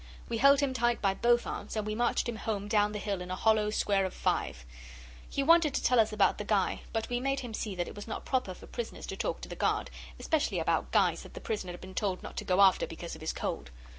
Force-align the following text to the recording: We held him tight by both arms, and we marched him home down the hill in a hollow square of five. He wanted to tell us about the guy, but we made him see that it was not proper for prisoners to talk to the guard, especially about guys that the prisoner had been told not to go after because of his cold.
We 0.29 0.39
held 0.39 0.61
him 0.61 0.73
tight 0.73 0.99
by 0.99 1.13
both 1.13 1.45
arms, 1.45 1.75
and 1.75 1.85
we 1.85 1.93
marched 1.93 2.27
him 2.27 2.37
home 2.37 2.67
down 2.67 2.91
the 2.91 2.97
hill 2.97 3.21
in 3.21 3.29
a 3.29 3.35
hollow 3.35 3.69
square 3.69 4.03
of 4.03 4.15
five. 4.15 4.65
He 5.29 5.43
wanted 5.43 5.75
to 5.75 5.83
tell 5.83 5.99
us 5.99 6.11
about 6.11 6.39
the 6.39 6.43
guy, 6.43 6.81
but 6.91 7.07
we 7.07 7.19
made 7.19 7.41
him 7.41 7.53
see 7.53 7.75
that 7.75 7.87
it 7.87 7.93
was 7.93 8.07
not 8.07 8.25
proper 8.25 8.55
for 8.55 8.65
prisoners 8.65 9.05
to 9.05 9.15
talk 9.15 9.41
to 9.41 9.49
the 9.49 9.55
guard, 9.55 9.91
especially 10.19 10.57
about 10.57 10.89
guys 10.91 11.21
that 11.21 11.35
the 11.35 11.39
prisoner 11.39 11.73
had 11.73 11.81
been 11.81 11.93
told 11.93 12.23
not 12.23 12.35
to 12.37 12.43
go 12.43 12.61
after 12.61 12.87
because 12.87 13.13
of 13.13 13.21
his 13.21 13.31
cold. 13.31 13.69